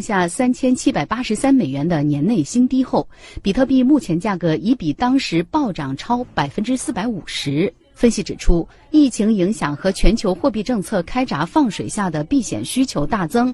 [0.00, 3.08] 下三千七百八十三美元的年内新低后
[3.42, 7.72] 比特币目前价格已比当时暴涨超百分之四百五十。
[7.98, 13.52] 分析指出疫情影响和全球货币政策开闸放水下的避险需求大增